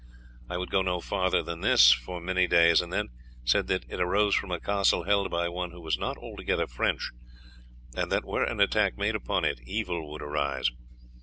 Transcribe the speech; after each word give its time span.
I 0.49 0.57
would 0.57 0.71
go 0.71 0.81
no 0.81 0.99
further 0.99 1.43
than 1.43 1.61
this 1.61 1.91
for 1.91 2.19
many 2.19 2.47
days, 2.47 2.81
and 2.81 2.91
then 2.91 3.09
said 3.45 3.67
that 3.67 3.85
it 3.87 3.99
arose 4.01 4.33
from 4.33 4.49
a 4.49 4.59
castle 4.59 5.03
held 5.03 5.29
by 5.29 5.47
one 5.47 5.69
who 5.69 5.79
was 5.79 5.95
not 5.99 6.17
altogether 6.17 6.65
French, 6.65 7.11
and 7.95 8.11
that 8.11 8.25
were 8.25 8.43
an 8.43 8.59
attack 8.59 8.97
made 8.97 9.13
upon 9.13 9.45
it 9.45 9.59
evil 9.63 10.09
would 10.11 10.23
arise. 10.23 10.71